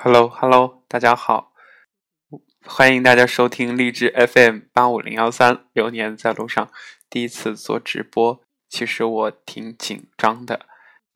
[0.00, 1.52] Hello，Hello，大家好，
[2.64, 6.70] 欢迎大家收听励志 FM 八五零幺三，流年在路上，
[7.10, 10.66] 第一次做直播，其实我挺紧张的，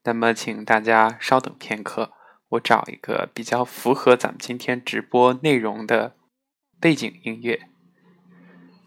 [0.02, 2.10] 那么请大家稍等片刻，
[2.48, 6.16] 我找一个比较符合咱们今天直播内容的
[6.80, 7.68] 背景音乐，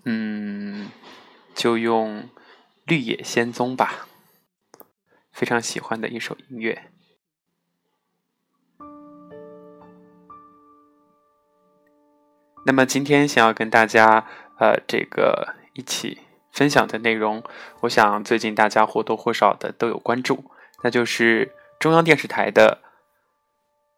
[0.04, 0.92] 嗯，
[1.54, 2.24] 就用
[2.84, 4.10] 《绿野仙踪》吧，
[5.32, 6.92] 非常喜欢的一首音乐。
[12.68, 14.26] 那么今天想要跟大家
[14.58, 16.18] 呃这个一起
[16.52, 17.44] 分享的内容，
[17.82, 20.46] 我想最近大家或多或少的都有关注，
[20.82, 22.80] 那就是中央电视台的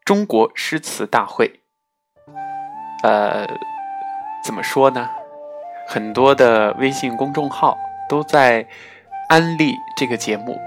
[0.04, 1.62] 中国诗词大会。
[3.04, 3.48] 呃，
[4.44, 5.10] 怎么说呢？
[5.88, 7.78] 很多的微信公众号
[8.10, 8.68] 都在
[9.30, 10.60] 安利这个节目，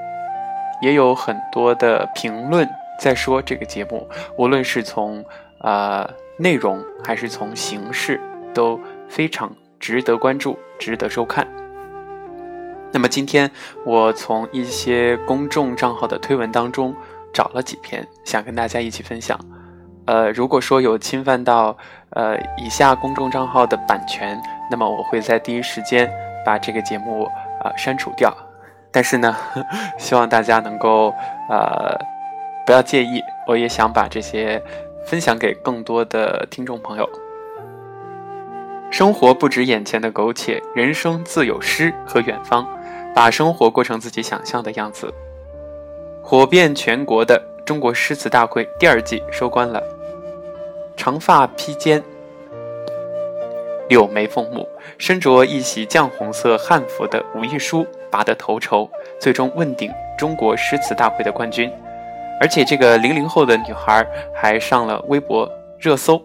[0.81, 2.67] 也有很多的评论
[2.99, 5.23] 在说这个节目，无论是从
[5.59, 6.11] 啊。
[6.41, 8.19] 内容还是从形式
[8.55, 11.47] 都非常值得关注、值得收看。
[12.91, 13.51] 那么今天
[13.85, 16.95] 我从一些公众账号的推文当中
[17.31, 19.39] 找了几篇，想跟大家一起分享。
[20.07, 21.77] 呃，如果说有侵犯到
[22.13, 26.11] 呃以下公众账号的版权，那么我会在第一时间
[26.43, 27.25] 把这个节目
[27.63, 28.35] 啊删除掉。
[28.91, 29.37] 但是呢，
[29.99, 31.15] 希望大家能够
[31.51, 31.95] 呃
[32.65, 34.63] 不要介意，我也想把这些。
[35.05, 37.09] 分享给更多的听众朋友。
[38.91, 42.67] 生活不止眼前的苟且，人生自有诗和远方。
[43.13, 45.13] 把生活过成自己想象的样子。
[46.23, 49.83] 火遍全国的中国诗词大会第二季收官了。
[50.97, 52.01] 长发披肩，
[53.89, 61.69] 柳眉凤目，身着一袭绛红色汉服的吴亦姝拔得头筹，最终问鼎中国诗词大会的冠军。
[62.41, 64.05] 而且这个零零后的女孩
[64.35, 65.47] 还上了微博
[65.79, 66.21] 热搜，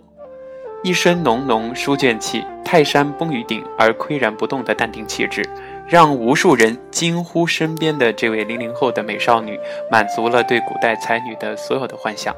[0.82, 5.44] 一身浓浓书卷气，泰山崩于顶而岿然不动的淡定气质，
[5.86, 9.60] 让无数人惊呼：身边的这位零零后的美少女
[9.92, 12.34] 满足了对古代才女的所有的幻想。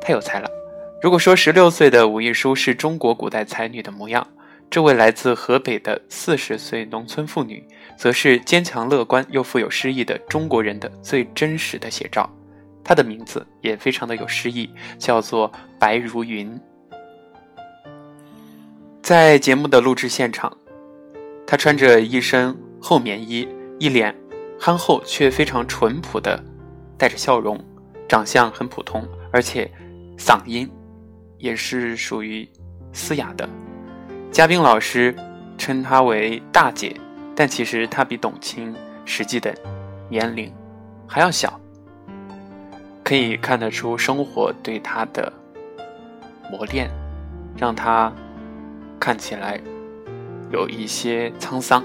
[0.00, 0.48] 太有才了！
[1.02, 4.26] 如果说十六岁的武亦姝是中国古代才女的模样，
[4.70, 7.66] 这位来自河北的四十岁农村妇女，
[7.98, 12.30] 则是坚强乐观又富有诗意的中国人的最真实的写照。
[12.82, 14.68] 她的名字也非常的有诗意，
[14.98, 16.58] 叫做白如云。
[19.02, 20.56] 在节目的录制现场，
[21.46, 23.46] 她穿着一身厚棉衣，
[23.78, 24.14] 一脸
[24.58, 26.42] 憨厚却非常淳朴的，
[26.96, 27.58] 带着笑容，
[28.08, 29.70] 长相很普通，而且
[30.16, 30.70] 嗓音
[31.38, 32.48] 也是属于
[32.92, 33.48] 嘶哑的。
[34.30, 35.14] 嘉宾老师
[35.58, 36.94] 称她为大姐，
[37.34, 38.74] 但其实她比董卿
[39.04, 39.52] 实际的
[40.08, 40.52] 年龄
[41.06, 41.59] 还要小。
[43.10, 45.32] 可以看得出生活对他的
[46.48, 46.88] 磨练，
[47.58, 48.12] 让他
[49.00, 49.60] 看起来
[50.52, 51.82] 有一些沧桑。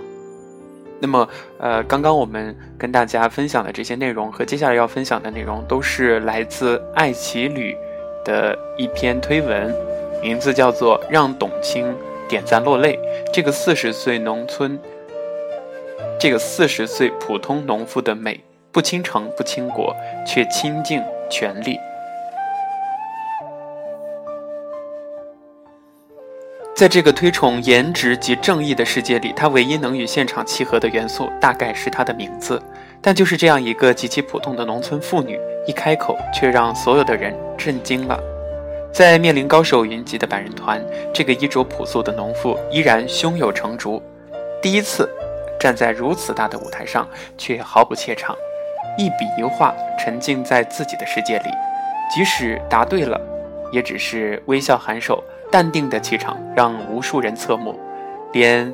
[0.99, 1.27] 那么，
[1.57, 7.75] 呃，刚刚我们跟大家分享的这些内容和接下来要分享的内容，都是来自爱奇旅
[8.23, 9.73] 的一篇推文，
[10.21, 11.91] 名字叫做《让董卿
[12.29, 12.97] 点赞落泪》。
[13.33, 14.79] 这个四十岁农村，
[16.19, 18.39] 这个四十岁普通农妇的美，
[18.71, 19.91] 不倾城不倾国，
[20.23, 21.01] 却倾尽。
[21.29, 21.79] 权力，
[26.75, 32.61] 在这个推崇颜值及正义的世界里，他唯一能与现场契合的元素，大概是他的名字。
[33.01, 38.19] 但就是这样一个极其普通的农村妇女，一开口却让所有的人震惊了。
[38.91, 44.01] 在面临高手云集的百人团，这个衣着朴素的农妇依然胸有成竹。
[44.61, 45.09] 第一次
[45.59, 47.07] 站在如此大的舞台上，
[47.37, 48.35] 却毫不怯场。
[48.97, 51.49] 一笔一画，沉浸在自己的世界里，
[52.13, 53.19] 即使答对了，
[53.71, 57.79] 也只是微笑颔首，淡定的气场让无数人侧目，
[58.33, 58.73] 连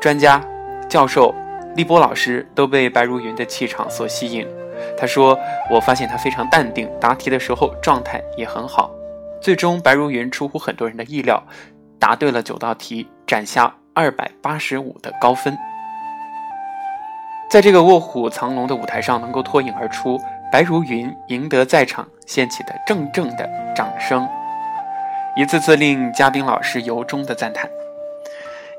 [0.00, 0.42] 专家、
[0.88, 1.34] 教授、
[1.76, 4.46] 立波老师都被白如云的气场所吸引。
[4.98, 5.38] 他说
[5.70, 8.90] ：“我发现他非常淡定，答题的时候状态也很好。”
[9.40, 11.42] 最终，白如云出乎很多人的意料，
[11.98, 15.56] 答对了九道题，斩下二百八十五的高分。
[17.52, 20.18] 在这个卧虎藏龙的舞台上，能够脱颖而出，
[20.50, 23.46] 白如云赢得在场掀起的阵阵的
[23.76, 24.26] 掌声，
[25.36, 27.68] 一次次令嘉宾老师由衷的赞叹。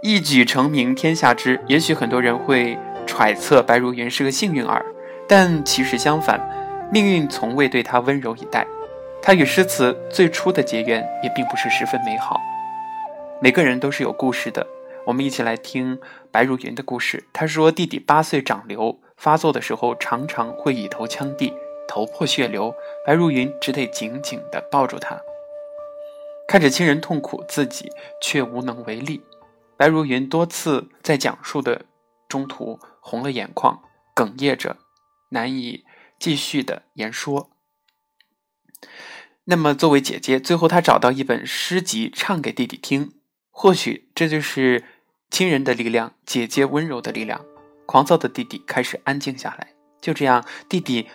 [0.02, 2.76] 一举成名天下知，也许很多人会
[3.06, 4.84] 揣测白如云是个幸运儿，
[5.30, 6.42] 但其实相反，
[6.92, 8.66] 命运从未对他温柔以待。
[9.22, 12.42] 他与诗词最初的结缘也并不是十分美好。
[13.40, 14.66] 每个人都是有故事的。
[15.06, 16.00] 我们一起来听
[16.34, 17.26] 白如云的故事。
[17.32, 21.54] 他说，弟弟八岁长瘤发作的时候，常常会以头呛地，
[21.88, 22.74] 头破血流。
[23.06, 25.22] 白如云只得紧紧地抱住他。
[26.48, 29.22] 看着亲人痛苦，自己却无能为力。
[29.78, 31.86] 白如云多次在讲述的
[32.28, 33.84] 中途红了眼眶，
[34.16, 34.78] 哽咽着，
[35.30, 35.86] 难以
[36.18, 37.52] 继续的言说。
[39.44, 43.14] 那么，作为姐姐，最后她找到一本诗集唱给弟弟听，
[43.52, 44.84] 或许这就是
[45.34, 47.42] 亲人的力量，姐姐温柔的力量。
[47.88, 49.70] 狂躁的弟弟开始安静下来。
[50.00, 51.10] 就这样，弟弟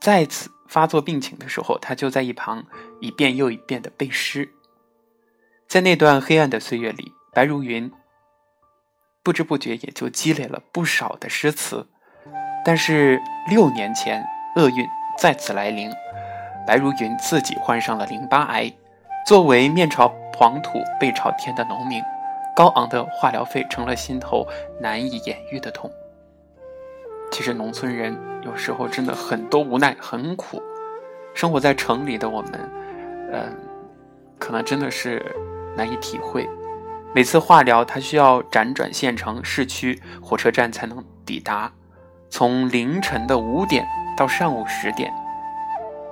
[0.00, 2.64] 再次发作病情的时候，他就在一旁
[3.00, 4.48] 一遍又一遍的背诗。
[5.66, 7.90] 在那段黑暗的岁月里，白如云
[9.24, 11.88] 不知不觉也就积累了不少的诗词。
[12.64, 13.20] 但是
[13.50, 14.24] 六年前，
[14.54, 14.86] 厄运
[15.18, 15.90] 再次来临。
[16.64, 18.72] 白如云自己患上了淋巴癌，
[19.26, 22.00] 作为面朝黄土背朝天的农民，
[22.58, 24.44] 高昂的化疗费成了心头
[24.80, 25.88] 难以言喻的痛。
[27.30, 30.60] 其实农村人有时候真的很多无奈，很苦。
[31.34, 32.70] 生活在城里的我们，
[33.32, 33.56] 嗯，
[34.40, 35.24] 可能真的是
[35.76, 36.50] 难以体会。
[37.14, 41.70] 每次化疗，他需要辗转县城、市区、火车站才能抵达，
[42.28, 45.14] 从凌晨的五点到上午十点。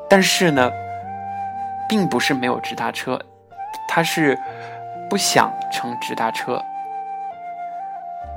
[0.08, 0.70] 但是呢，
[1.88, 3.20] 并不是没有直达车，
[3.88, 4.38] 他是
[5.08, 6.60] 不想乘直达车。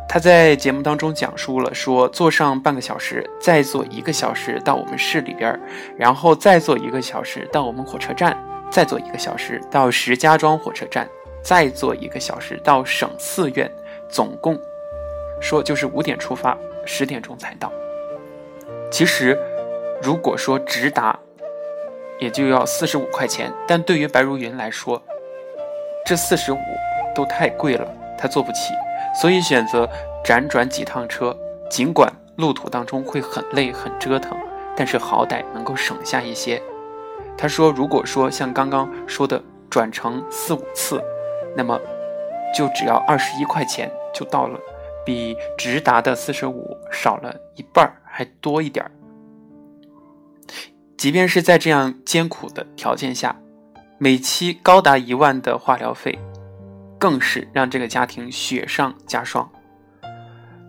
[0.08, 5.60] 他在节目当中讲述了说，坐上半个小时，再坐一个小时到我们市里边
[5.96, 8.36] 然后再坐一个小时到我们火车站，
[8.72, 11.08] 再坐一个小时到石家庄火车站，
[11.44, 13.72] 再坐一个小时到省四院，
[14.10, 14.60] 总共
[15.40, 17.72] 说就是五点出发，十点钟才到。
[18.92, 19.38] 其实，
[20.02, 21.20] 如果说直达，
[22.20, 25.04] 也就要四十五块钱，但对于白如云来说，
[26.06, 26.58] 这四十五
[27.14, 27.88] 都太贵了，
[28.18, 28.74] 他坐不起，
[29.20, 29.88] 所以选择
[30.24, 31.36] 辗转几趟车。
[31.70, 34.36] 尽管路途当中会很累很折腾，
[34.76, 36.60] 但是好歹能够省下一些。
[37.38, 41.00] 他说：“如果说像刚刚说的转乘四五次，
[41.56, 41.80] 那么
[42.58, 44.60] 就只要二十一块钱就到了，
[45.06, 48.92] 比直达的四十五少了一半还多一点儿。”
[50.98, 53.40] 即便是在这样艰苦的条件下，
[54.02, 56.18] 每期高达一万的化疗费，
[56.98, 59.52] 更是让这个家庭雪上加霜，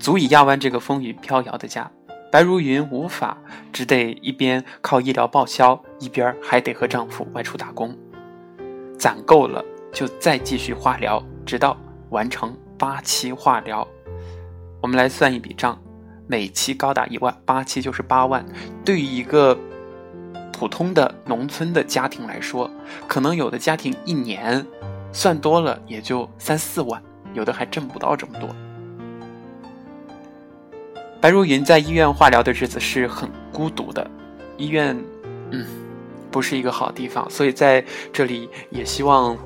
[0.01, 1.89] 足以压弯这个风雨飘摇的家。
[2.33, 3.39] 白如云无法，
[3.73, 7.97] 只得一边靠医疗报销，一边还得和丈夫外出打工，
[8.99, 11.77] 攒够了就再继续化疗，直到
[12.09, 13.87] 完成八期化疗。
[14.83, 15.81] 我们来算一笔账，
[16.27, 18.45] 每期高达一万，八期就是八万，
[18.85, 19.57] 对于一个。
[20.61, 22.71] 普通的农村的家庭来说，
[23.09, 24.63] 可能有的家庭一年
[25.11, 27.03] 算多了也就三四万，
[27.33, 28.47] 有的还挣不到这么多。
[31.19, 34.07] 白如云在医院化疗的日子是很孤独的，
[34.59, 34.95] 医院，
[35.51, 35.67] 嗯，
[36.31, 39.39] 不是一个好地方，所以在这里也希望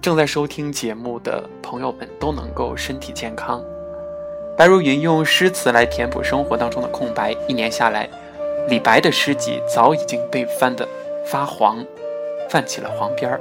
[0.00, 3.60] 正在收听节目的朋友们都能够身体健康。
[4.56, 8.08] 白如云用诗词来填补生活当中的空白，一年下来。
[8.68, 10.86] 李白的诗集早已经被翻得
[11.24, 11.84] 发黄，
[12.48, 13.40] 泛起了黄边儿。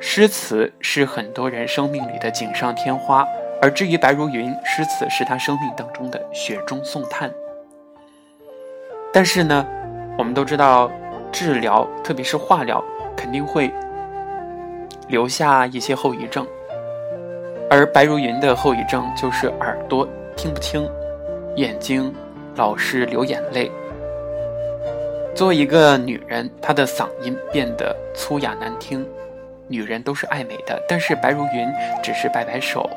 [0.00, 3.26] 诗词是很多人生命里的锦上添花，
[3.60, 7.30] 而至于白如云，诗词是他生命当中的雪中送炭。
[9.12, 9.66] 但是呢，
[10.16, 10.90] 我们都知道，
[11.30, 12.82] 治疗特别是化疗，
[13.14, 13.70] 肯定会
[15.08, 16.46] 留下一些后遗症。
[17.68, 20.88] 而白如云的后遗症就是耳朵听不清，
[21.56, 22.14] 眼睛
[22.56, 23.70] 老是流眼泪。
[25.38, 29.06] 作为一个女人，她的嗓音变得粗哑难听。
[29.68, 31.64] 女人都是爱美的，但是白如云
[32.02, 32.90] 只是摆摆手。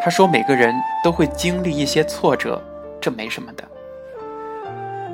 [0.00, 2.60] 她说：“每个人都会经历一些挫折，
[3.00, 3.62] 这没什么的。”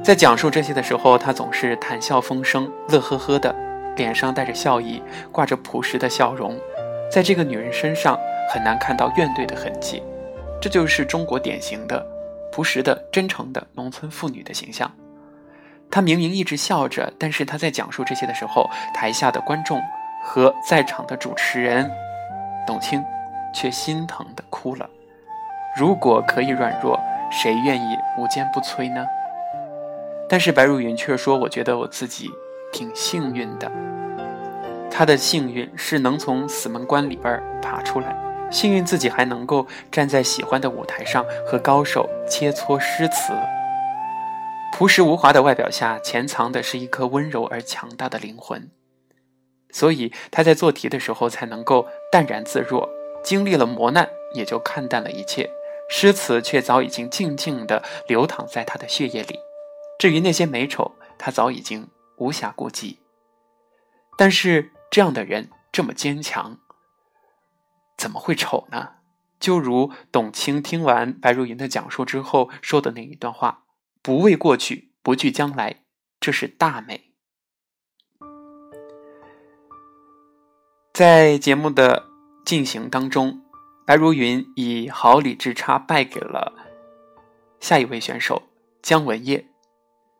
[0.02, 3.54] 在讲述这些的时候，她总是谈笑风生、乐呵呵的，
[3.96, 6.58] 脸上带着笑意，挂着朴实的笑容。
[7.12, 8.18] 在这个女人身上
[8.48, 10.02] 很难看到怨怼的痕迹，
[10.62, 12.02] 这就是中国典型的
[12.50, 14.90] 朴实的、真诚的农村妇女的形象。
[15.90, 19.80] 他明明一直笑着，但是他在讲述这些的时候，台下的观众
[20.22, 21.88] 和在场的主持人
[22.66, 23.02] 董卿
[23.54, 24.88] 却心疼的哭了。
[25.76, 26.98] 如果可以软弱，
[27.30, 29.06] 谁愿意无坚不摧呢？
[30.28, 32.30] 但是白如云却说：“我觉得我自己
[32.72, 33.70] 挺幸运的。
[34.90, 38.16] 他的幸运是能从死门关里边爬出来，
[38.50, 43.32] 幸运自己还能够站在喜欢的舞台上和高手切磋诗词。”
[44.76, 48.72] 朴实无华的外表下，潜藏的是一颗温柔而强大的灵魂，
[49.70, 52.90] 所以他在做题的时候才能够淡然自若。
[53.22, 55.48] 经历了磨难，也就看淡了一切。
[55.88, 59.38] 诗词却早已经静静地流淌在他的血液里。
[59.96, 62.98] 至于那些美丑，他早已经无暇顾及。
[64.18, 66.58] 但是这样的人这么坚强，
[67.96, 68.94] 怎么会丑呢？
[69.38, 73.62] 就如董卿听完白如云的讲述之后说的那一段话
[74.04, 75.76] ：“不畏过去，不惧将来，
[76.20, 77.14] 这是大美。”
[80.92, 82.04] 在节目的
[82.44, 83.40] 进行当中，
[83.86, 86.52] 白如云以毫厘之差败给了
[87.60, 88.42] 下一位选手
[88.82, 89.46] 姜文烨，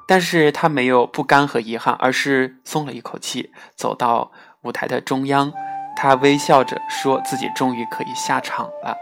[0.08, 5.52] 但是他没有不甘和遗憾，而是松了一口气，走到舞台的中央，
[5.94, 8.96] 他微笑着说自己终于可以下场了。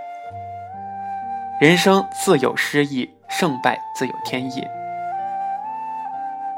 [1.60, 4.62] 人生自有诗意，胜败自有天意。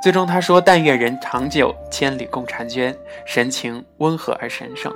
[0.02, 4.93] 最终他说：“但愿人长久，千里共婵娟。”神情温和而神圣。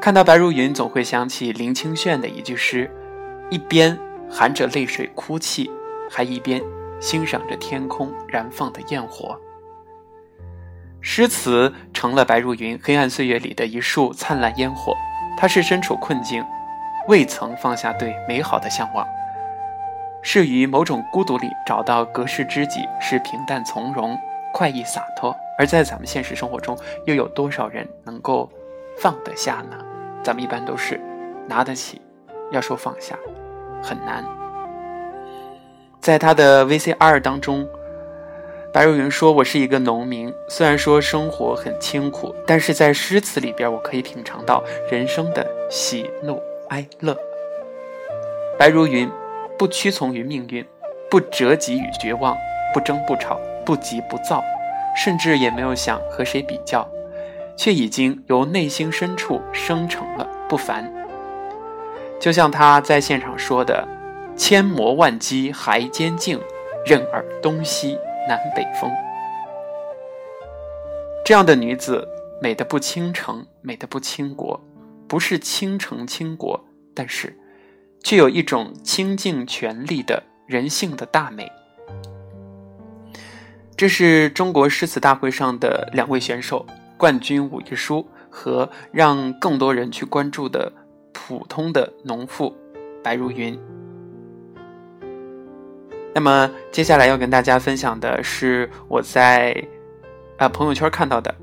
[0.00, 2.90] 看到白如云，总会想起林清炫的一句诗
[3.50, 3.98] ：“一边
[4.30, 5.70] 含着泪水哭泣，
[6.10, 6.62] 还一边
[7.00, 9.38] 欣赏着天空燃放的焰火。”
[11.02, 14.94] 诗词成了白如云黑暗岁月里的一束灿烂烟火。
[15.36, 16.44] 他是身处困境。
[17.06, 19.06] 未曾放下对美好的向往，
[20.30, 24.14] 是于某种孤独里找到隔世知己，是平淡从容、
[24.52, 25.34] 快意洒脱。
[25.56, 28.46] 而在咱们现实生活中，又有多少人能够
[28.98, 29.78] 放得下呢？
[30.22, 31.00] 咱们一般都是
[31.46, 32.02] 拿得起，
[32.52, 33.16] 要说放下，
[33.82, 34.22] 很难。
[35.98, 37.66] 在他的 VCR 当中，
[38.70, 47.16] 白如云说：“我是一个农民，虽然说生活很清苦，但是在诗词里边，我可以品尝到人生的喜怒。”哀乐，
[48.58, 49.10] 白如云
[49.58, 50.64] 不屈从于命运，
[51.10, 52.36] 不折戟与绝望，
[52.72, 54.42] 不争不吵，不急不躁，
[54.96, 56.88] 甚至也没有想和谁比较，
[57.56, 60.90] 却已经由内心深处生成了不凡。
[62.20, 63.86] 就像他在现场说的
[64.36, 66.40] ：“千磨万击还坚劲，
[66.86, 67.98] 任尔东西
[68.28, 68.90] 南北风。”
[71.24, 72.06] 这样的女子，
[72.40, 74.60] 美的不倾城，美的不倾国。
[75.06, 76.62] 不是倾城倾国，
[76.94, 77.34] 但是，
[78.02, 81.50] 却有一种倾尽全力的人性的大美。
[83.76, 90.72] 这是中国诗词大会上的两位选手，冠军武亦姝和让更多人去关注的
[91.12, 92.56] 普通的农妇
[93.02, 93.58] 白如云。
[96.14, 99.54] 那么，接下来要跟大家分享的是我在
[100.36, 101.34] 啊朋友圈看到的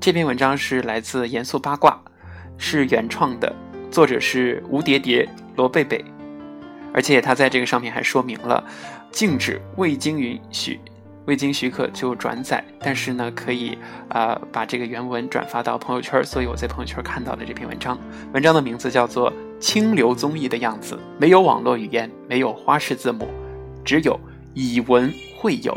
[0.00, 2.00] 这篇文章，是来自严肃八卦。
[2.58, 3.52] 是原创的，
[3.92, 6.02] 作者是吴蝶蝶、罗贝贝，
[6.94, 8.64] 而且他在这个上面还说明了，
[9.10, 10.80] 禁止未经允许、
[11.26, 13.76] 未经许可就转载，但是呢，可以
[14.08, 17.98] 啊把这个原文转发到朋友圈，所以我在朋友圈看到了这篇文章。
[18.32, 19.30] 文章的名字叫做
[19.60, 23.28] 《清流综艺的样子》，没有网络语言，没有花式字幕，
[23.84, 24.18] 只有
[24.54, 25.76] 以文会友。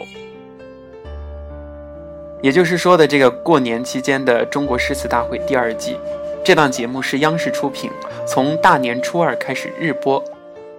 [2.42, 5.98] 也就是说的这个过年期间的中国诗词大会第二季。
[6.46, 7.90] 这档节目是央视出品，
[8.28, 10.24] 从大年初二开始日播，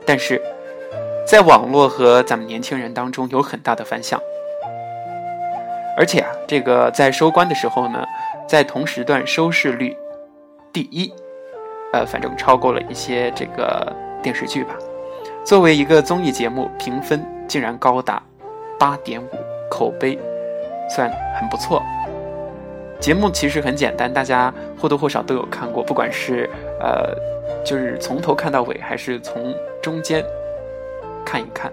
[0.06, 0.40] 但是
[1.26, 4.20] 在网络和咱们年轻人当中有很大的反响。
[5.96, 8.06] 而且啊，这个在收官的时候呢，
[8.46, 9.96] 在同时段收视率
[10.72, 11.12] 第一，
[11.92, 13.92] 呃，反正超过了一些这个
[14.22, 14.76] 电视剧吧。
[15.44, 18.22] 作为一个综艺节目，评分竟然高达
[18.78, 19.28] 八点五，
[19.68, 20.16] 口碑
[20.88, 21.82] 算很不错。
[22.98, 26.48] 节目其实很简单，大家或多或少都有看过，不管是
[26.80, 27.14] 呃，
[27.64, 30.24] 就是从头看到尾，还是从中间
[31.24, 31.70] 看一看，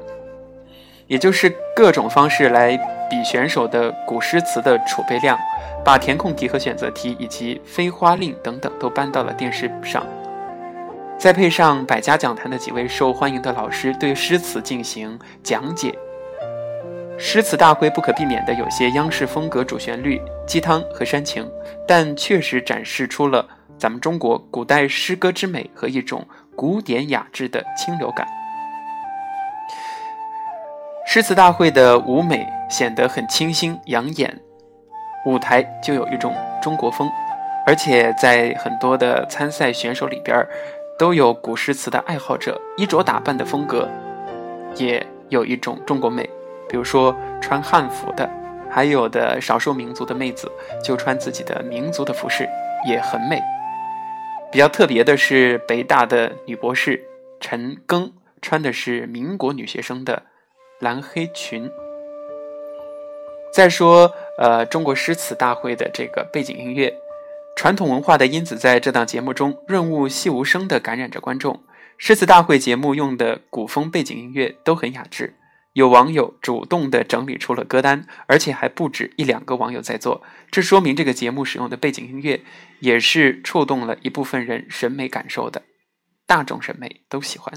[1.08, 2.78] 也就是各种方式来
[3.10, 5.38] 比选手的古诗词的储备量，
[5.84, 10.06] 把填空题和选择题以及飞花令等等都搬到了电视上，
[11.18, 15.94] 再配上百家讲坛的几位受欢迎的老师对诗词进行讲解。
[17.26, 21.50] 诗词大会不可避免的有些央视风格主旋律、鸡汤和煽情，
[21.88, 28.28] 但确实展示出了咱们中国古代诗歌之美和一种古典雅致的清流感。
[31.08, 34.38] 诗词大会的舞美显得很清新养眼，
[35.26, 37.10] 舞台就有一种中国风，
[37.66, 40.46] 而且在很多的参赛选手里边，
[41.00, 43.88] 都有古诗词的爱好者，衣着打扮的风格
[44.76, 46.30] 也有一种中国美。
[46.74, 48.28] 比如说穿汉服的，
[48.68, 50.52] 还有的少数民族的妹子
[50.84, 52.50] 就穿自己的民族的服饰，
[52.90, 53.40] 也很美。
[54.52, 57.00] 比较特别的是，北大的女博士
[57.40, 58.12] 陈庚
[58.42, 60.24] 穿的是民国女学生的
[60.80, 61.70] 蓝黑裙。
[63.54, 66.92] 再说，呃，中国诗词大会的这个背景音乐，
[67.56, 71.62] 传统文化的因子在这档节目中润物细无声地感染着观众。
[72.00, 75.36] 诗词大会节目用的古风背景音乐都很雅致。
[75.74, 82.42] 有网友主动的整理出了歌单，而且还不止一两个网友在做，这说明这个节目使用的背景音乐
[82.80, 85.64] 也是触动了一部分人审美感受的，
[86.28, 87.54] 大众审美都喜欢。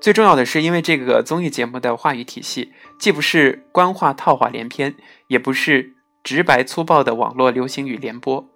[0.00, 4.94] 最重要的是，因为这个综艺节目的话语体系既不是官话套话连篇，
[5.28, 8.48] 也不是直白粗暴的网络流行语连播，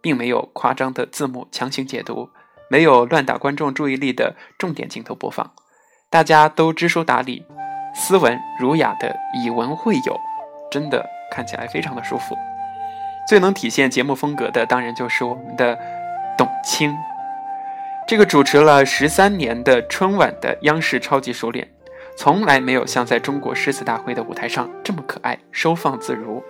[0.00, 2.30] 并没有夸张的字幕强行解读，
[2.70, 5.52] 没有乱打观众注意力的重点镜头播放，
[6.08, 7.44] 大家都知书达理。
[7.94, 10.18] 斯文儒雅的以文会友，
[10.70, 12.36] 真的看起来非常的舒服。
[13.28, 15.78] 最能体现节目风格的，当然就是我们的
[16.36, 16.94] 董卿。
[18.08, 21.68] 这个主持了十三年的春晚的央视超级熟脸，
[22.16, 26.42] 从来没有像在中国诗词大会的舞台上这么可爱、收放自如。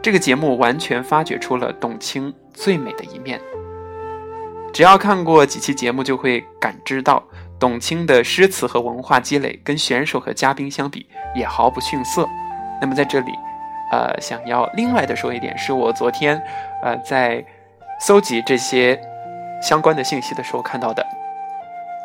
[0.00, 3.40] 这个节目完全发掘出了董卿最美的一面。
[4.72, 7.22] 只要看过几期节目，就会感知到。
[7.58, 12.28] 董卿的诗词和文化积累，跟选手和嘉宾相比也毫不逊色。
[12.80, 13.32] 那么在这里，
[13.90, 16.38] 呃，想要另外的说一点，是我昨天，
[16.82, 17.42] 呃，在
[17.98, 19.00] 搜集这些
[19.62, 21.02] 相关的信息的时候看到的。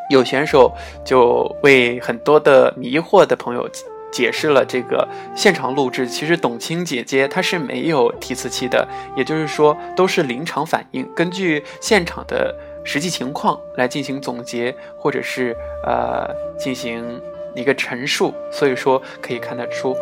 [0.08, 0.72] 有选手
[1.04, 3.68] 就为很多的迷惑的朋友
[4.10, 12.54] 解释了这个现场录制，其实董卿姐姐她是没有提词器的，也就是说都是临场反应，根据现场的。
[12.84, 17.20] 实际情况来进行总结，或者是呃进行
[17.54, 19.96] 一个陈述，所以说可以看得出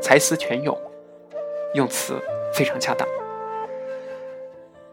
[0.00, 0.76] 才思泉涌，
[1.74, 2.14] 用词
[2.52, 3.06] 非常恰当。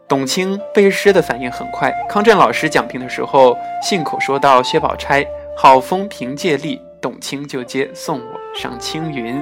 [0.08, 5.24] 董卿背诗的反应很快，康震老师讲评的时候信口说到薛宝钗
[5.56, 9.40] “好风凭借力”，董卿就接“送我上青云”，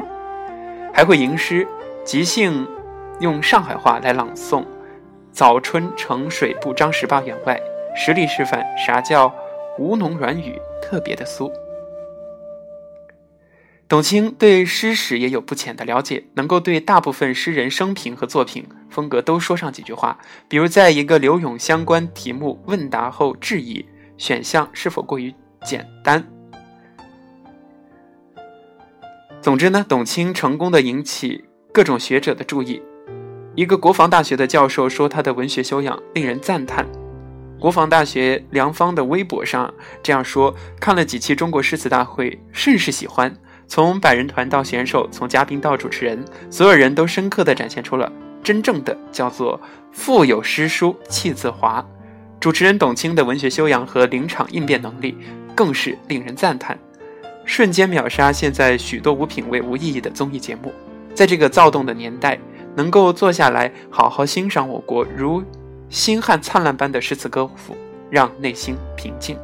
[0.93, 1.67] 还会吟诗，
[2.05, 2.69] 即兴
[3.21, 4.63] 用上海话来朗诵。
[5.39, 7.63] 早春呈水部张十八员外，
[7.95, 9.33] 实力示范啥叫
[9.79, 11.49] 吴侬软语，特别的酥。
[13.87, 20.19] 董卿对诗史也有不浅的了解，能够对大部分诗人生平和作品风格都说上几句话。
[20.49, 26.27] 比如，在一个刘永相关题目问答后质疑选项是否过于简单。
[29.41, 32.83] 总之呢，董卿成功的引起各种学者的注意。
[33.59, 36.87] 一个国防大学的教授说，他的文学修养令人赞叹。
[37.59, 43.35] 国防大学梁芳的微博上这样说：看了几期中国诗词大会，甚是喜欢。
[43.67, 48.13] 从百人团到选手，从嘉宾到主持人，所有人都深刻地展现出了
[48.45, 51.85] 真正的叫做“腹有诗书气自华”。
[52.39, 55.19] 主持人董卿的文学修养和临场应变能力
[55.57, 56.79] 更是令人赞叹，
[57.45, 60.73] 瞬间秒杀现在许多无品位、无意义的综艺节目。
[61.13, 62.39] 在这个躁动的年代。
[62.79, 65.43] 能够坐下来好好欣赏我国如
[65.91, 67.77] 星汉灿烂般的诗词歌赋，
[68.09, 69.37] 让内心平静。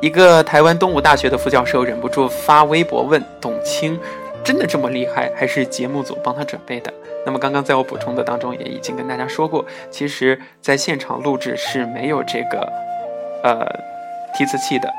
[0.00, 4.00] 一个台湾东吴大学的副教授忍不住发微博问董卿
[4.42, 6.90] ：“真的这么厉害，还是节目组帮他准备的？”
[7.26, 12.72] 那么刚刚在我补充的当中也已经跟大家说过，其实在现场录制是没有这个
[13.42, 13.66] 呃
[14.34, 14.90] 提词器的，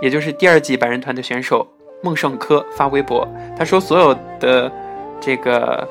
[0.00, 1.66] 也就是第二季百人团的选手
[2.04, 3.26] 孟胜科发微博，
[3.58, 4.70] 他说所有的。
[5.20, 5.86] 这个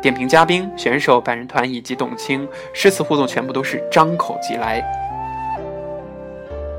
[0.00, 4.82] 点评嘉宾、选手、百人团以及董卿诗词互动，全部都是张口即来。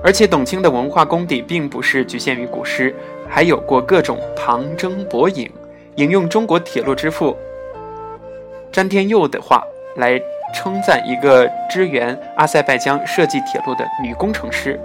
[0.04, 2.93] 而且董卿的文化功底并不是局限于古诗，
[3.30, 5.49] 还有过各种旁征博引，
[5.95, 7.38] 引用中国铁路之父
[8.69, 9.63] 詹天佑的话
[9.95, 10.19] 来
[10.54, 14.78] 称赞一个支援阿塞拜疆设计铁路的女工程师：“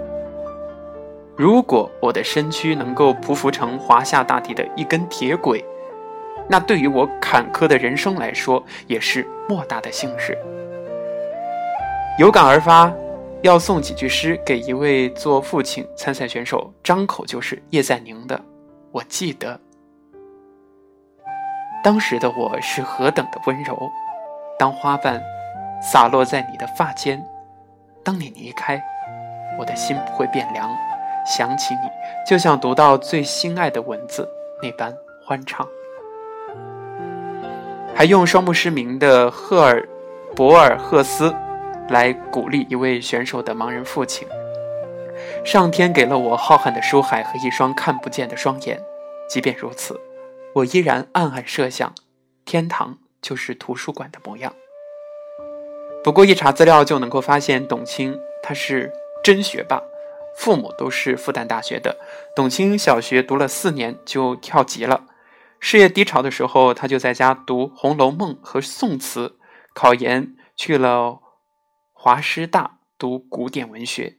[1.35, 5.61] 如果我的身躯能够匍匐成华夏大地的一根铁轨。”
[6.51, 10.35] 那对于我坎坷的人生来说，也是莫大的幸事。
[12.17, 12.91] 有感而发，
[13.43, 18.41] 要送几句诗给一位做父亲参赛选手，张口就是叶在宁的。
[18.91, 19.59] 我记得，
[21.83, 23.77] 当时的我是何等的温柔，
[24.57, 25.21] 当花瓣
[25.79, 27.23] 洒落在你的发间，
[28.03, 28.83] 当你离开，
[29.59, 30.75] 我的心不会变凉，
[31.27, 31.81] 想起你，
[32.27, 34.27] 就像读到最心爱的文字
[34.63, 34.91] 那般
[35.23, 35.65] 欢畅。
[37.99, 39.85] 还用双目失明的赫尔
[40.33, 41.35] 博尔赫斯
[41.89, 44.25] 来鼓励一位选手的盲人父亲。
[45.43, 48.81] 上天给了我浩瀚的书海和一双看不见的双眼，
[49.29, 49.99] 即便如此，
[50.55, 51.93] 我依然暗暗设想，
[52.45, 54.53] 天堂就是图书馆的模样。
[56.01, 59.83] 不过一查资料就能够发现，董卿她是真学霸，
[60.37, 61.97] 父母都是复旦大学的。
[62.33, 65.03] 董卿小学读了四年就跳级了。
[65.59, 69.37] 事业低潮的时候，他就在家读《红楼梦》和宋词，
[69.73, 71.21] 考研去了
[71.91, 74.17] 华师大读古典文学。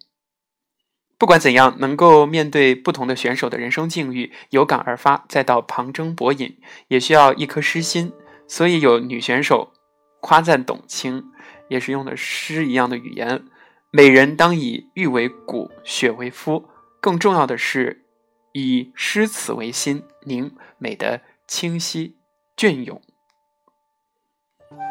[1.19, 8.13] 不管怎样，能够面对不同的选手的人生境遇，有感而发，再到旁征博引，也需要一颗诗心。
[8.49, 9.73] 所以有女选手
[10.21, 11.25] 夸赞董卿，
[11.69, 13.45] 也是用的诗一样的语言
[13.93, 16.69] ：“美人当以玉为骨，雪为肤，
[17.01, 18.07] 更重要的是
[18.53, 22.17] 以诗词为心，凝美的清晰
[22.57, 23.03] 隽永。”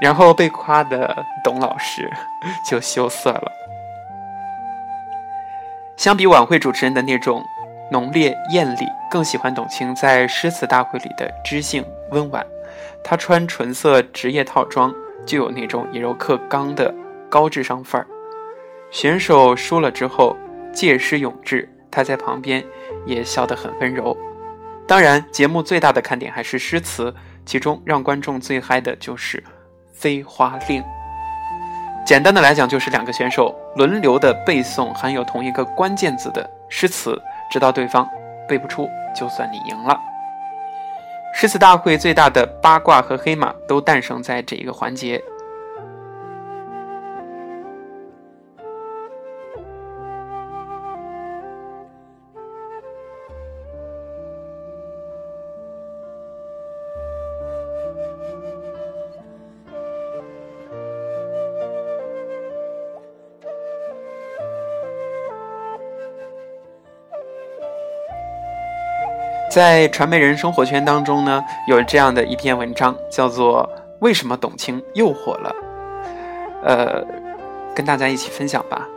[0.02, 2.12] 然后被夸的董老师
[2.70, 3.50] 就羞涩了。
[5.98, 7.42] 相比晚会主持人的那种
[7.90, 12.46] 浓烈艳丽，更喜欢董卿在诗词大会里的知性温婉。
[13.06, 14.94] 她穿纯色职业套装，
[15.26, 16.94] 就有那种以柔克刚的
[17.30, 18.08] 高智商范儿。
[18.92, 20.36] 选手输了之后，
[20.74, 22.62] 借诗咏志，她在旁边
[23.06, 24.18] 也笑得很温柔。
[24.90, 27.14] 当然，节目最大的看点还是诗词，
[27.46, 29.38] 其中让观众最嗨的就是
[29.94, 30.82] 《飞花令》。
[32.04, 37.22] 简单的来讲，就是两个选手轮流的背诵含有同一个关键字的诗词，
[37.52, 38.10] 直到对方
[38.48, 39.96] 背不出，就算你赢了。
[41.36, 45.22] 诗词大会最大的八卦和黑马都诞生在这一个环节。
[69.60, 73.70] 在传媒人生活圈当中呢，有这样的一篇文章，叫做
[74.00, 75.54] 《为什么董卿又火了》。
[76.66, 77.06] 呃，
[77.76, 78.88] 跟大家一起分享吧。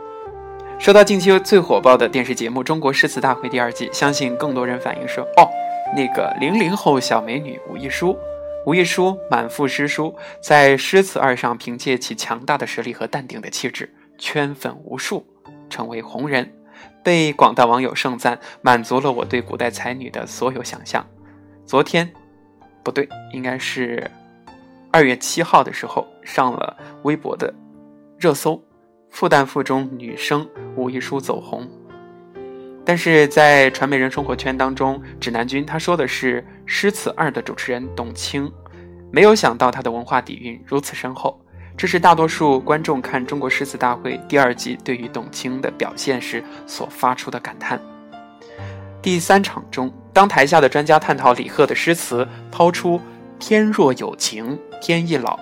[0.79, 5.49] 说到近期最火爆的电视节目《中国诗词大会》第二季，相信更多人反映说：“哦，
[5.97, 8.15] 那个零零后小美女吴亦姝，
[8.65, 15.25] 吴亦姝满腹诗书，在诗词二上凭借其强大的实力和淡定的气质，圈粉无数，
[15.69, 16.49] 成为红人。”
[17.03, 21.05] 被广大网友盛赞，满足了我对古代才女的所有想象。
[21.65, 22.11] 昨天，
[22.83, 24.09] 不对，应该是
[24.91, 27.53] 二月七号的时候上了微博的
[28.17, 28.61] 热搜，
[29.09, 31.69] 复旦附中女生吴亦姝走红。
[32.85, 38.51] 但是在传媒人生活圈当中，指南君他说的是《诗词二》的主持人董卿，
[39.11, 41.42] 没有想到她的文化底蕴如此深厚。
[41.75, 47.81] 这是大多数观众看《中国诗词大会》第二季对于董卿的表现时所发出的感叹。
[49.01, 53.01] 第三场中，当台下的专家探讨李贺的诗词，抛出
[53.37, 55.37] “天若有情天亦老”，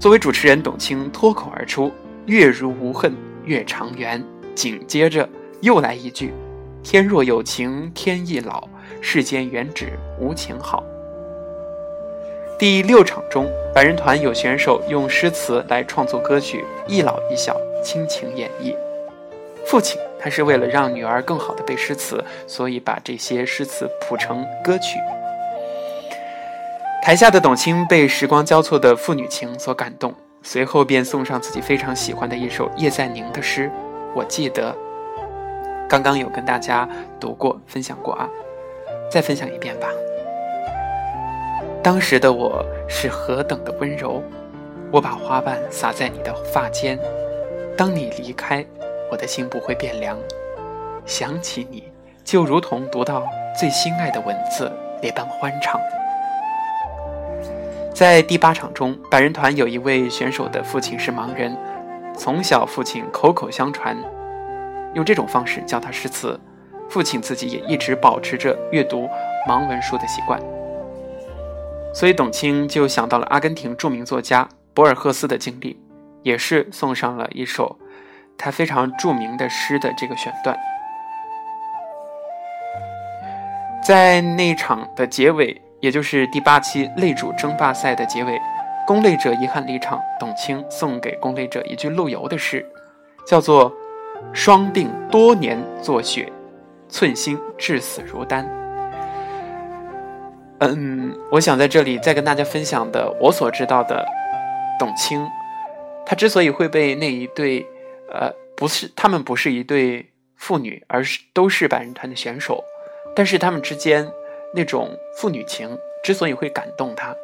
[0.00, 1.92] 作为主持人，董卿脱口而出
[2.24, 4.24] “月如无恨月长圆”，
[4.54, 5.28] 紧接着
[5.60, 6.32] 又来一句
[6.82, 8.66] “天若有情天亦老，
[9.02, 10.82] 世间原只无情好”。
[12.58, 18.76] 第六场中，百人团有选手用诗词来创作歌曲，一老一小倾情演绎。
[19.66, 24.98] 父亲他是为了让女儿更好的背诗词，所以把这些诗词谱成歌曲。
[27.02, 33.68] 台下的董卿被时光交错的父女情所感动，随后便送上自己非常喜欢的一首叶在宁的诗。
[34.14, 34.72] 我记得
[35.88, 36.88] 刚刚有跟大家
[37.18, 38.28] 读过、分享过啊，
[39.10, 39.88] 再分享一遍吧。
[41.82, 44.22] 当时的我是何等的温柔，
[44.92, 46.96] 我把花瓣撒在你的发间。
[47.76, 48.64] 当你离开，
[49.10, 50.16] 我的心不会变凉。
[51.04, 51.82] 想起你，
[52.22, 53.26] 就如同读到
[53.58, 54.70] 最心爱的文字，
[55.02, 55.80] 那般欢畅。
[57.92, 61.56] 在第八场中，百人团有一位选手的父亲是盲人，
[62.16, 63.96] 从小父亲口口相传，
[64.94, 66.38] 用这种方式教他诗词，
[66.88, 69.08] 父亲自己也一直保持着阅读
[69.48, 70.40] 盲文书的习惯。
[71.94, 75.78] 所以，董卿就想到了阿根廷著名作家博尔赫斯的经历，
[76.22, 77.78] 也是送上了一首
[78.38, 80.58] 他非常著名的诗的这个选段。
[83.84, 88.40] 在那场的结尾，也就是第八期擂主争霸赛的结尾，
[88.86, 92.64] 攻擂者遗憾离场，董卿送给攻擂者一句陆游的诗，
[93.26, 93.70] 叫做
[94.32, 96.32] “双鬓多年作雪，
[96.88, 98.48] 寸心至死如丹”。
[100.68, 104.06] 嗯，我想在这里再跟大家分享的，我所知道的，
[104.78, 105.26] 董卿，
[106.06, 107.66] 她之所以会被那一对，
[108.08, 112.62] 呃，不是他们不是一对父女，而是都是百人团的选手，
[113.16, 114.08] 但是他们之间
[114.54, 117.16] 那种父女情之所以会感动他，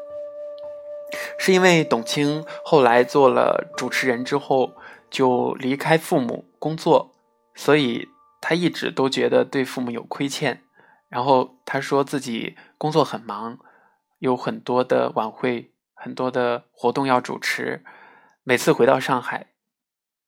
[1.38, 4.72] 是因为董卿后来做了主持人之后
[5.10, 7.12] 就离开父母工作，
[7.54, 8.08] 所以
[8.40, 10.62] 她一直都觉得对父母有亏欠。
[11.08, 13.58] 然后她说自己工作很忙，
[14.18, 17.84] 有很多的晚会、很多的活动要主持。
[18.44, 19.48] 每次回到上海，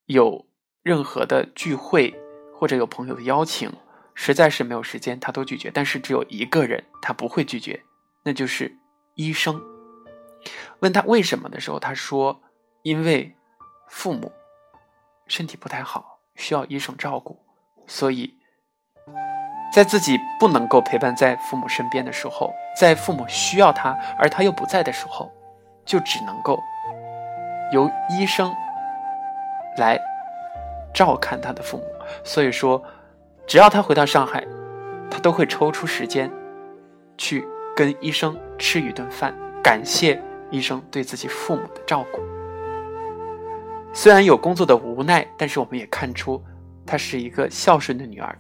[0.05, 0.47] 有
[0.83, 2.15] 任何的聚会
[2.55, 3.73] 或者有朋友的邀请，
[4.15, 5.71] 实在是没有时间，他都拒绝。
[5.73, 7.83] 但是只有一个人他不会拒绝，
[8.25, 8.77] 那就是
[9.15, 9.63] 医生。
[10.81, 12.43] 问他为什么的时候，他说
[12.83, 13.37] ：“因为
[13.89, 14.33] 父母
[15.27, 17.39] 身体不太好，需要医生照顾，
[17.87, 18.35] 所以
[19.73, 25.31] 在自己不能够陪伴在父母身边的时候，在父母需要他而他又不在的时候，
[25.85, 26.59] 就只能够
[27.73, 28.53] 由医生
[29.79, 29.99] 来
[30.93, 31.85] 照看他的父母。
[32.25, 32.83] 所以说，
[33.47, 34.45] 只要他回到上海，
[35.11, 36.31] 他都会抽出时间
[37.17, 42.21] 去跟医生吃一顿饭，感谢。”医生对自己父母的照顾，
[43.93, 46.43] 虽然有工作的无奈，但是我们也看出
[46.85, 48.37] 她是一个孝顺的女儿。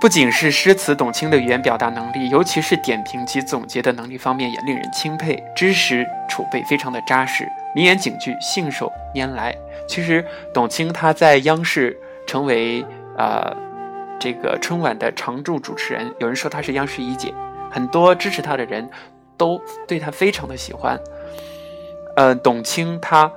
[0.00, 5.42] 不仅是诗词，董卿的语言表达能力，尤其是点评及总结的能力方面，也令人钦佩。
[5.56, 9.52] 知识储备非常的扎实，名言警句信手拈来。
[9.88, 12.84] 其实，董卿她在央视成为
[13.16, 13.52] 啊
[14.20, 17.34] 这个春晚的常驻主持人，有人说她是央视一姐。
[17.68, 18.88] 很多支持她的人
[19.36, 20.96] 都对她非常的喜欢。
[22.14, 23.30] 呃，董卿她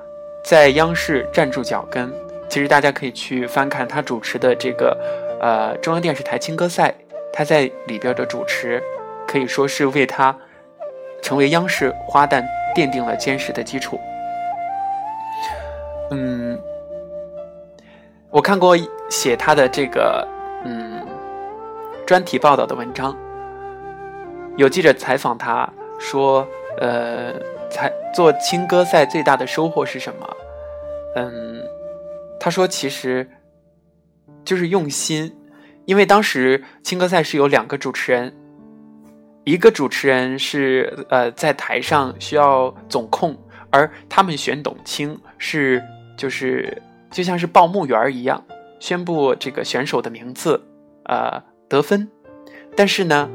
[0.46, 2.14] 在央视站住脚跟，
[2.48, 4.96] 其实大家可以去翻看她主持的这个
[5.42, 6.94] 呃中央电视台青歌赛，
[7.34, 8.82] 他在里边的主持
[9.28, 10.36] 可以说是为他
[11.22, 12.44] 成为央视花旦
[12.76, 14.00] 奠定了坚实的基础。
[16.12, 16.60] 嗯，
[18.30, 18.78] 我看过
[19.10, 20.28] 写他的这个
[20.64, 21.02] 嗯
[22.06, 23.18] 专题报道的文章。
[24.58, 26.46] 有记者采访他说
[26.78, 27.34] ：“呃，
[27.70, 30.30] 才做青歌赛最大的收获是什么？”
[31.16, 31.64] 嗯，
[32.40, 33.28] 他说：“其实
[34.44, 35.36] 就是用心，
[35.86, 38.34] 因为当时青歌赛是有两个主持人，
[39.44, 43.38] 一个主持人是呃在台上需要总控，
[43.70, 45.82] 而他们选董卿是
[46.18, 48.44] 就是就像是报幕员一样，
[48.80, 50.62] 宣布这个选手的名字，
[51.06, 52.10] 呃得分，
[52.76, 53.30] 但是呢。”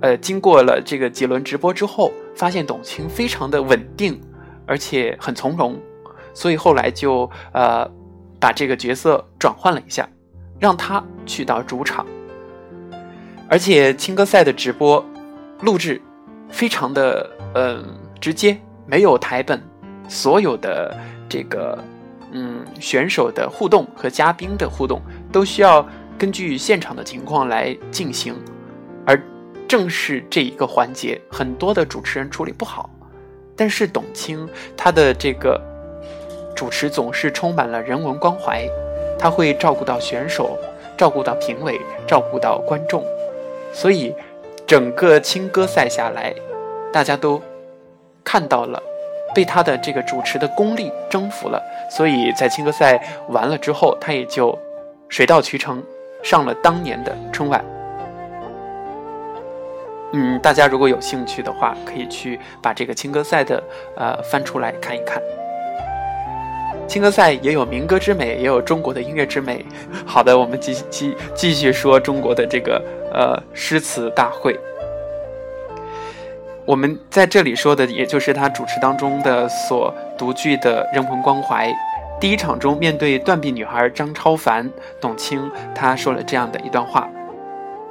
[0.00, 4.20] 呃，经过了这个几轮直播之后，发现董卿非常的稳定，
[4.64, 5.76] 而且很从容，
[6.32, 7.84] 所以后来就呃
[8.38, 10.08] 把这个角色转换了一下，
[10.58, 12.06] 让他去到主场。
[13.48, 15.04] 而且青歌赛的直播
[15.60, 16.00] 录制
[16.48, 17.84] 非常的嗯
[18.20, 19.62] 直接，没有台本，
[20.08, 20.96] 所有的
[21.28, 21.78] 这个
[22.32, 25.00] 嗯选手的互动和嘉宾的互动
[25.32, 25.86] 都需要
[26.18, 28.34] 根据现场的情况来进行，
[29.06, 29.20] 而。
[29.68, 32.88] 正是这一个环节，很多的主持人处理不好，
[33.54, 35.60] 但是董卿她的这个
[36.56, 38.66] 主持总是充满了人文关怀，
[39.18, 40.56] 他会照顾到选手，
[40.96, 43.02] 照顾到评委，照顾到观众，
[43.72, 44.14] 所以
[44.66, 46.34] 整个青歌赛下来，
[46.92, 47.40] 大家都
[48.22, 48.82] 看到了，
[49.34, 54.56] 被他的这个主持的功力征服了，所以在青歌赛完了之后，他也就
[55.08, 55.82] 水到渠成，
[56.22, 57.64] 上了当年的春晚。
[60.12, 63.62] 嗯，大家如果有兴趣的话，可以去把这个青歌赛的
[63.94, 65.22] 呃翻出来看一看。
[66.88, 69.62] 青歌赛也有民歌之美，也有中国的音乐之美。
[70.06, 74.58] 好的，我们继继继续说中国的这个呃诗词大会。
[76.64, 81.70] 我们在这里说的，也就是他主持当中的所独具的人文关怀。
[82.18, 85.40] 第一场中，面对断臂女孩张超凡，董卿
[85.74, 87.08] 她说了这样的一段话：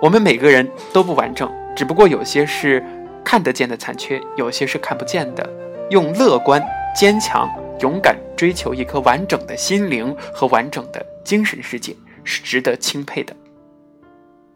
[0.02, 1.50] 我们每个人都不完整。
[1.76, 2.84] 只不过有些是
[3.24, 5.48] 看得见的残缺，有些是看不见的。
[5.90, 6.62] 用乐观、
[6.94, 13.36] 坚强、勇敢追求一颗完整的心灵和完整的精神世界，是值得钦佩的。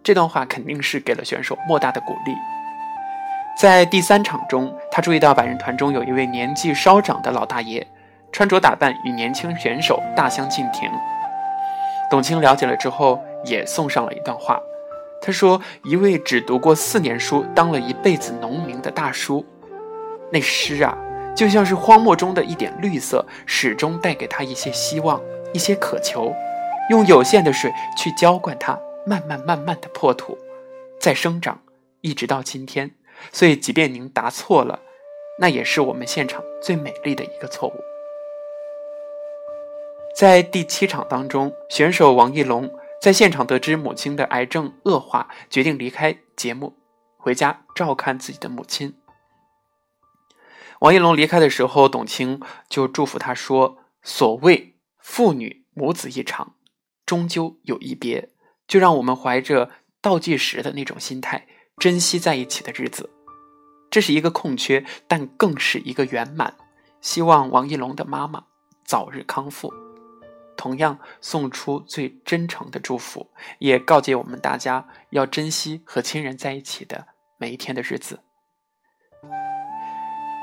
[0.04, 2.34] 这段话肯定是给了选手莫大的鼓励。
[3.60, 7.86] 在第三场中，他注意到百人团中有一位年纪稍长的老大爷，
[8.32, 10.90] 穿着打扮与年轻选手大相径庭。
[12.10, 14.60] 董卿了解了之后，也送上了一段话。
[15.22, 19.46] 他说：“一位只读过四年书、当了一辈子农民的大叔，
[20.32, 20.98] 那诗啊，
[21.36, 25.22] 就像是荒漠中的一点绿色，始终带给他一些希望、
[25.54, 26.34] 一些渴求。
[26.90, 30.38] 用有限的水去浇灌它，慢慢慢慢的破土，
[31.00, 31.62] 再生长，
[32.02, 32.92] 一直到今天。
[33.32, 34.80] 所以，即便您答错了，
[35.40, 37.74] 那也是我们现场最美丽的一个错误。”
[40.18, 42.70] 在第七场当中，选手王艺龙。
[43.02, 46.74] 在现场得知母亲的癌症恶化，决定离开节目，
[47.18, 48.94] 回家照看自己的母亲。
[50.82, 56.56] 王一龙离开的时候，董卿就祝福他说：“所谓父女母子一场，
[57.06, 58.30] 终究有一别，
[58.68, 59.70] 就让我们怀着
[60.02, 61.46] 倒计时的那种心态，
[61.78, 63.12] 珍惜在一起的日子。
[63.92, 66.56] 这是一个空缺，但更是一个圆满。
[67.00, 68.46] 希望王一龙的妈妈
[68.84, 69.72] 早日康复。”
[70.58, 78.22] 同样送出最真诚的祝福，也告诫我们大家要珍惜和亲人在一起的每一天的日子。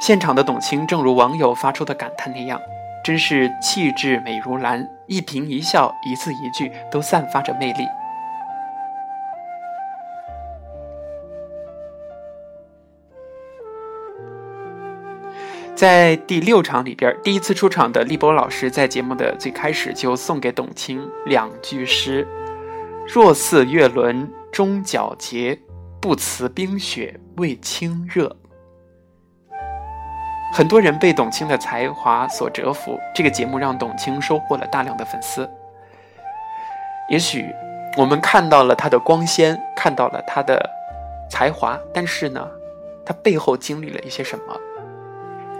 [0.01, 2.59] 现场的董卿，正如网友发出的感叹那样，
[3.05, 7.85] 真是气质美如兰，一颦一笑，一字一句都散发着魅力。
[15.75, 22.27] 在第六场里边，第一次出场的立波老师在节目的最开始就送给董卿两句诗
[23.07, 25.59] ：“若似月轮终皎洁，
[26.01, 28.37] 不辞冰雪为清热。”
[30.59, 35.49] 很多人被董卿的才华所折服，这个节目让董卿收获了大量的粉丝。
[37.09, 37.55] 也许
[37.97, 40.69] 我们看到了她的光鲜，看到了她的
[41.31, 42.45] 才华，但是呢，
[43.07, 44.57] 她背后经历了一些什么？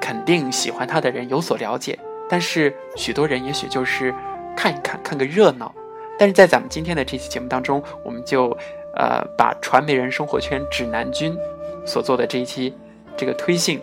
[0.01, 1.97] 肯定喜欢她的人有所了解，
[2.29, 4.13] 但是许多人也许就是
[4.57, 5.73] 看一看，看个热闹。
[6.19, 8.49] 但是在咱们今天的这期节目当中，我们就
[8.97, 11.39] 呃把传媒人生活圈指南君
[11.87, 12.77] 所做的这一期
[13.17, 13.81] 这个推信，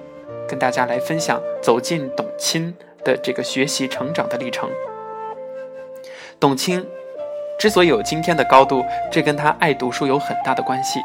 [0.48, 4.70] 跟大家来分享走进董卿的这个学习成长的历程。
[6.40, 6.86] 董卿
[7.60, 11.00] 之所以有今天的高度，这跟他爱读书有很大的关系。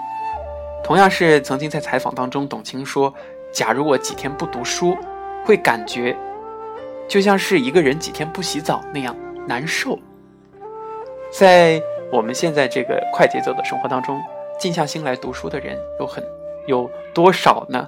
[0.83, 3.13] 同样是曾经在采访当中，董卿说
[3.53, 4.97] ：“假如我几天不读书。”
[5.43, 6.15] 会感觉
[7.09, 9.17] 就像是一个人几天不洗澡那样
[9.49, 9.99] 难受。
[11.33, 14.21] 在我们现在这个快节奏的生活当中，
[14.59, 16.23] 静下心来读书的人有很
[16.67, 17.87] 有多少呢？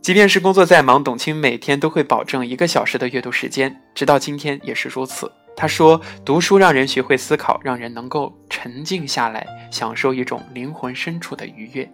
[0.00, 5.30] 即便是工作再忙，董卿每天都会保证一个小时的阅读时间，直到今天也是如此。
[5.54, 11.90] 他说：“读书让人学会思考，让人能够沉静下来，享受一种灵魂深处的愉悦。”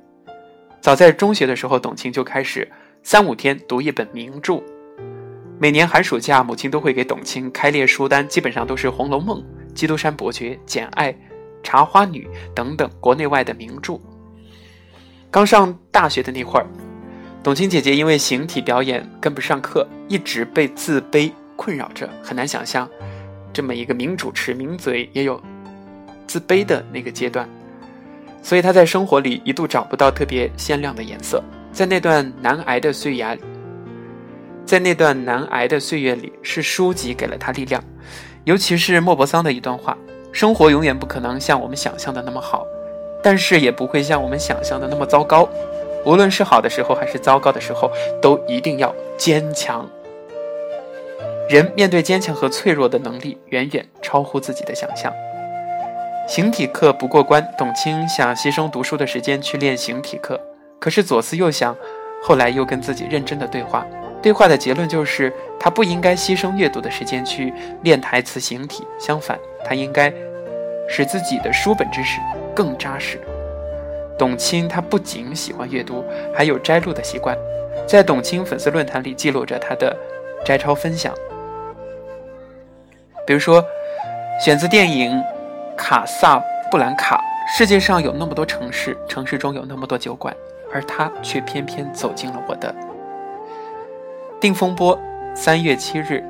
[0.80, 2.70] 早在中学的时候，董卿就开始
[3.02, 4.62] 三五天读一本名著。
[5.58, 9.38] 每年寒暑假，母亲都会给董卿开列书单，基本上都是《红楼梦》
[9.72, 11.10] 《基督山伯爵》《简爱》
[11.62, 13.98] 《茶花女》等等国内外的名著。
[15.30, 16.66] 刚上大学的那会儿，
[17.44, 22.88] 董卿姐姐因为形体表演跟不上课，一直被自卑困扰着，很难想象
[23.52, 25.38] 这么一个名主持、名嘴也有
[26.26, 27.46] 自卑的那个阶段。
[28.42, 33.42] 所以她在生活里一度找不到特别鲜亮的颜色，在那段难挨的岁月里，
[34.64, 37.84] 在那段难挨的岁月里，是书籍给了她力量，
[38.44, 39.94] 尤其是莫泊桑的一段话：
[40.32, 42.64] 生活永远不可能像我们想象的那么好，
[43.22, 45.46] 但是也不会像我们想象的那么糟糕。
[46.04, 47.90] 无论是好的时候还是糟糕的时候，
[48.20, 49.88] 都一定要坚强。
[51.48, 55.12] 人面对坚强和脆弱的能力，远远超乎自己的想象。
[56.26, 60.40] 形体课不过关，董卿想牺牲读书的时间去练形体课，
[60.78, 61.76] 可是左思右想，
[62.22, 63.86] 后来又跟自己认真的对话，
[64.22, 70.10] 对话的结论就是他不应该牺牲阅读的时间去练台词形体，相反，他应该
[70.88, 72.18] 使自己的书本知识
[72.54, 73.20] 更扎实。
[74.18, 77.36] 董卿她不仅喜欢阅读，还有摘录的习惯，
[77.86, 79.96] 在董卿粉丝论坛里记录着她的
[80.44, 81.14] 摘抄分享，
[83.26, 83.64] 比如说
[84.40, 85.22] 选自电影。
[85.76, 90.32] 卡萨布兰卡，世界上有那么多城市，城市中有那么多酒馆，
[90.72, 92.72] 而他却偏偏走进了我的。
[94.40, 94.96] 定风波，
[95.34, 96.22] 三月七日，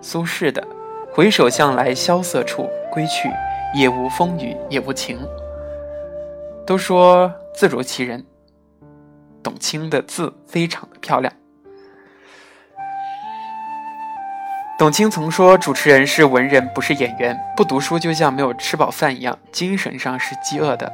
[0.00, 0.64] 苏轼的
[1.12, 3.28] “回首向来萧瑟处，归去，
[3.74, 5.18] 也无风雨也无晴。”
[6.66, 8.26] 都说字如其人，
[9.40, 11.32] 董卿的字非常的漂亮。
[14.76, 17.38] 董卿曾说：“主持人是文人，不是演员。
[17.56, 20.92] 不读书就像没有吃饱饭一样，精神上是饥饿的。”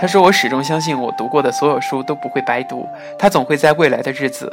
[0.00, 4.50] 他说：“我始终相信，我读过的所有书都不会白读，他总会在未来的日子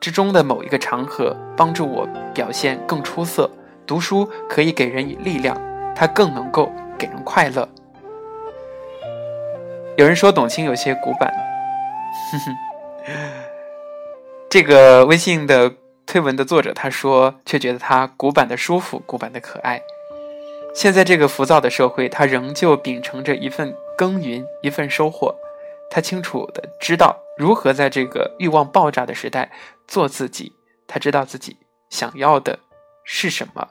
[0.00, 3.48] 之中的某一个场合帮助我表现更出色。
[3.86, 5.56] 读书可以给人以力量，
[5.94, 7.66] 它更能够给人快乐。”
[9.96, 11.32] 有人说董卿有些古板，
[12.30, 12.56] 哼哼，
[14.50, 15.74] 这个微信的。
[16.06, 19.82] 推文的作者他说，却觉得他古板的舒服，古板的可爱。
[20.72, 25.34] 现在这个浮躁的社会，他仍旧秉承着一份耕耘，一份收获。
[25.90, 29.50] 他清楚的知道如何在这个欲望爆炸的时代
[29.88, 30.52] 做自己。
[30.86, 31.56] 他知道自己
[31.90, 32.60] 想要的
[33.02, 33.68] 是什么。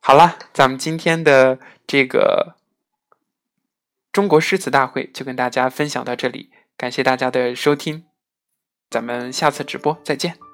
[0.00, 2.54] 好了，咱们今天的这个
[4.12, 8.04] 中国诗词大会就跟大家分享到这里，感谢大家的收听。
[8.90, 10.49] 咱们下次直播再见。